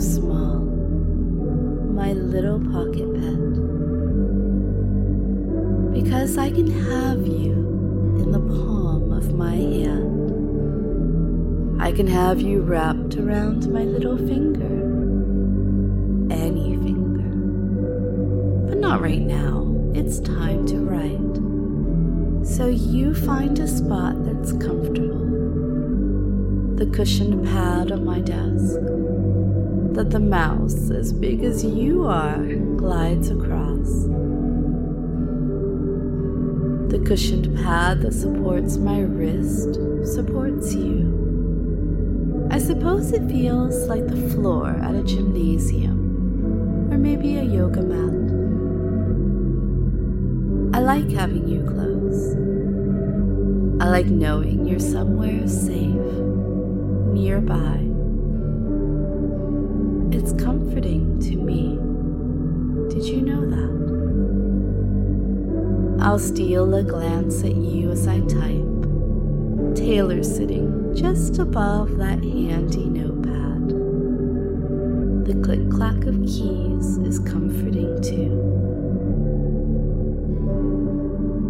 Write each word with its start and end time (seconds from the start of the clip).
small, 0.00 0.60
my 1.94 2.12
little 2.14 2.58
pocket 2.58 3.12
pet. 3.14 3.52
Because 5.92 6.38
I 6.38 6.50
can 6.50 6.70
have 6.70 7.26
you 7.26 7.52
in 8.18 8.30
the 8.32 8.40
palm 8.40 9.12
of 9.12 9.34
my 9.34 9.56
hand. 9.56 10.20
I 11.82 11.92
can 11.92 12.06
have 12.06 12.40
you 12.40 12.62
wrapped 12.62 13.16
around 13.16 13.70
my 13.70 13.84
little 13.84 14.16
finger. 14.16 14.64
Any 16.32 16.76
finger. 16.76 17.28
But 18.68 18.78
not 18.78 19.02
right 19.02 19.20
now. 19.20 19.66
It's 19.94 20.20
time 20.20 20.66
to 20.68 20.78
write. 20.78 21.36
So 22.46 22.68
you 22.68 23.12
find 23.14 23.58
a 23.58 23.68
spot 23.68 24.24
that's 24.24 24.52
comfortable. 24.52 25.26
The 26.76 26.86
cushioned 26.86 27.44
pad 27.44 27.92
on 27.92 28.04
my 28.04 28.20
desk. 28.20 28.78
That 29.92 30.10
the 30.10 30.20
mouse, 30.20 30.90
as 30.90 31.12
big 31.12 31.42
as 31.42 31.64
you 31.64 32.04
are, 32.04 32.42
glides 32.76 33.30
across. 33.30 34.04
The 36.90 37.02
cushioned 37.04 37.54
pad 37.56 38.00
that 38.02 38.12
supports 38.12 38.76
my 38.76 39.00
wrist 39.00 39.74
supports 40.04 40.74
you. 40.74 42.48
I 42.50 42.58
suppose 42.58 43.12
it 43.12 43.28
feels 43.28 43.88
like 43.88 44.06
the 44.06 44.30
floor 44.30 44.70
at 44.70 44.94
a 44.94 45.02
gymnasium, 45.02 46.92
or 46.92 46.96
maybe 46.96 47.36
a 47.36 47.42
yoga 47.42 47.82
mat. 47.82 48.10
I 50.72 50.80
like 50.80 51.10
having 51.10 51.48
you 51.48 51.62
close. 51.64 52.36
I 53.82 53.88
like 53.88 54.06
knowing 54.06 54.66
you're 54.66 54.78
somewhere 54.78 55.46
safe, 55.48 56.14
nearby. 57.12 57.89
I'll 66.00 66.18
steal 66.18 66.74
a 66.74 66.82
glance 66.82 67.44
at 67.44 67.54
you 67.54 67.90
as 67.90 68.08
I 68.08 68.20
type. 68.20 69.76
Taylor 69.76 70.22
sitting 70.22 70.94
just 70.96 71.38
above 71.38 71.98
that 71.98 72.24
handy 72.24 72.86
notepad. 72.86 73.68
The 75.26 75.34
click 75.44 75.70
clack 75.70 76.06
of 76.06 76.16
keys 76.26 76.96
is 76.98 77.18
comforting 77.18 78.00
too. 78.00 78.32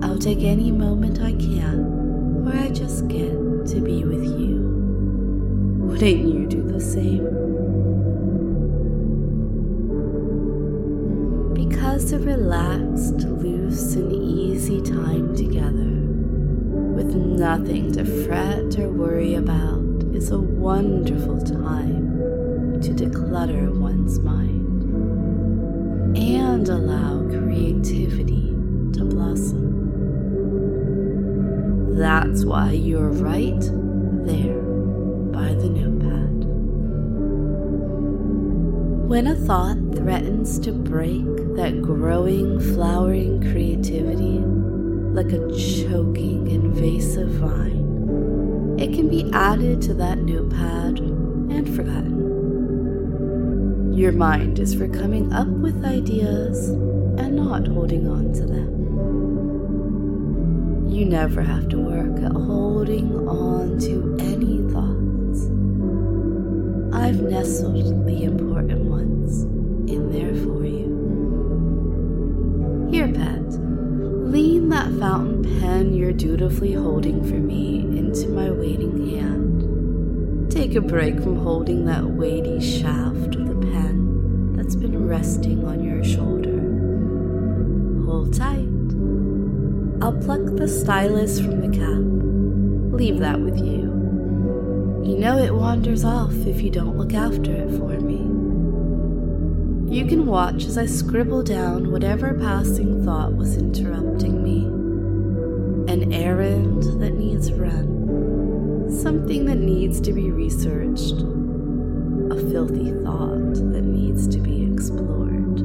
I'll 0.02 0.18
take 0.18 0.42
any 0.42 0.72
moment 0.72 1.20
I 1.20 1.32
can 1.32 2.44
where 2.44 2.58
I 2.58 2.70
just 2.70 3.06
get 3.06 3.30
to 3.30 3.80
be 3.80 4.04
with 4.04 4.24
you. 4.24 4.58
Wouldn't 5.78 6.26
you 6.26 6.46
do 6.46 6.62
the 6.62 6.80
same? 6.80 7.59
Because 12.11 12.27
a 12.27 12.27
relaxed, 12.27 13.20
loose, 13.20 13.94
and 13.94 14.12
easy 14.12 14.83
time 14.83 15.33
together 15.36 16.08
with 16.97 17.14
nothing 17.14 17.92
to 17.92 18.05
fret 18.05 18.77
or 18.80 18.89
worry 18.89 19.36
about 19.36 20.03
is 20.12 20.33
a 20.33 20.38
wonderful 20.41 21.41
time 21.41 22.81
to 22.81 22.91
declutter 22.91 23.72
one's 23.72 24.19
mind 24.19 24.83
and 26.16 26.69
allow 26.69 27.22
creativity 27.28 28.56
to 28.92 29.05
blossom. 29.05 29.70
That's 31.97 32.44
why 32.44 32.72
you're 32.72 33.11
right 33.11 33.61
there 34.27 34.62
by 35.31 35.55
the 35.55 35.69
notepad. 35.69 35.99
When 39.11 39.27
a 39.27 39.34
thought 39.34 39.76
threatens 39.97 40.60
to 40.60 40.71
break 40.71 41.25
that 41.56 41.82
growing, 41.82 42.60
flowering 42.60 43.41
creativity, 43.41 44.38
like 44.38 45.32
a 45.32 45.50
choking, 45.50 46.48
invasive 46.48 47.31
vine. 47.31 48.76
It 48.78 48.94
can 48.94 49.09
be 49.09 49.28
added 49.32 49.82
to 49.82 49.94
that 49.94 50.19
notepad 50.19 51.00
and 51.00 51.75
forgotten. 51.75 52.20
Your 53.93 54.12
mind 54.12 54.60
is 54.60 54.76
for 54.76 54.87
coming 54.87 55.32
up 55.32 55.49
with 55.49 55.84
ideas 55.84 56.69
and 56.69 57.34
not 57.34 57.66
holding 57.66 58.06
on 58.06 58.32
to 58.34 58.47
them. 58.47 58.70
You 60.88 61.04
never 61.04 61.43
have 61.43 61.69
to 61.70 61.78
work 61.81 62.16
at 62.22 62.31
holding 62.31 63.28
on 63.28 63.76
to 63.81 64.16
any 64.20 64.59
thoughts. 64.70 65.50
I've 66.94 67.20
nestled 67.22 68.06
the 68.06 68.22
important 68.22 68.82
ones 68.82 69.00
you're 76.10 76.19
dutifully 76.19 76.72
holding 76.72 77.22
for 77.22 77.37
me 77.37 77.82
into 77.97 78.28
my 78.31 78.50
waiting 78.50 79.16
hand. 79.16 80.50
Take 80.50 80.75
a 80.75 80.81
break 80.81 81.15
from 81.22 81.37
holding 81.37 81.84
that 81.84 82.04
weighty 82.04 82.60
shaft 82.60 83.37
of 83.37 83.47
the 83.47 83.66
pen 83.71 84.56
that's 84.56 84.75
been 84.75 85.06
resting 85.06 85.65
on 85.65 85.84
your 85.84 86.03
shoulder. 86.03 86.59
Hold 88.04 88.34
tight. 88.34 88.66
I'll 90.03 90.20
pluck 90.20 90.56
the 90.56 90.66
stylus 90.66 91.38
from 91.38 91.60
the 91.60 91.78
cap. 91.78 92.93
Leave 92.93 93.20
that 93.20 93.41
with 93.41 93.59
you. 93.59 95.03
You 95.04 95.16
know 95.16 95.38
it 95.38 95.54
wanders 95.54 96.04
off 96.04 96.34
if 96.44 96.60
you 96.60 96.70
don't 96.70 96.99
look 96.99 97.15
after 97.15 97.53
it 97.53 97.70
for 97.78 98.00
me. 98.00 98.19
You 99.97 100.06
can 100.06 100.26
watch 100.26 100.65
as 100.65 100.76
I 100.76 100.87
scribble 100.87 101.44
down 101.44 101.93
whatever 101.93 102.34
passing 102.34 103.04
thought 103.04 103.37
was 103.37 103.56
interrupting 103.56 104.43
me. 104.43 104.79
An 105.90 106.12
errand 106.12 106.84
that 107.00 107.14
needs 107.14 107.52
run, 107.52 108.86
something 109.02 109.44
that 109.46 109.58
needs 109.58 110.00
to 110.02 110.12
be 110.12 110.30
researched, 110.30 111.14
a 112.30 112.36
filthy 112.48 112.92
thought 113.02 113.54
that 113.72 113.82
needs 113.82 114.28
to 114.28 114.38
be 114.38 114.72
explored. 114.72 115.62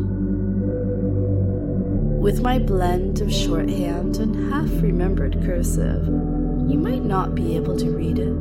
With 2.20 2.42
my 2.42 2.58
blend 2.58 3.22
of 3.22 3.32
shorthand 3.32 4.18
and 4.18 4.52
half 4.52 4.82
remembered 4.82 5.44
cursive, 5.46 6.08
you 6.08 6.80
might 6.80 7.04
not 7.04 7.36
be 7.36 7.56
able 7.56 7.78
to 7.78 7.92
read 7.92 8.18
it, 8.18 8.36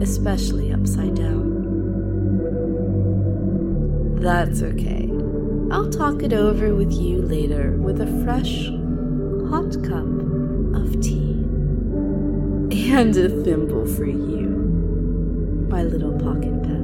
especially 0.00 0.72
upside 0.72 1.16
down. 1.16 1.56
That's 4.20 4.62
okay. 4.62 5.10
I'll 5.72 5.90
talk 5.90 6.22
it 6.22 6.32
over 6.32 6.72
with 6.72 6.92
you 6.92 7.20
later 7.20 7.72
with 7.72 8.00
a 8.00 8.06
fresh, 8.22 8.68
hot 9.50 9.72
cup 9.82 10.19
of 10.80 11.00
tea. 11.00 11.30
And 12.92 13.16
a 13.16 13.28
thimble 13.28 13.86
for 13.86 14.04
you, 14.04 14.48
my 15.70 15.82
little 15.82 16.12
pocket 16.18 16.62
pet. 16.62 16.79